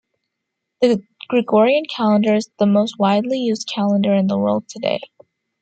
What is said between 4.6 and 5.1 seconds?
today.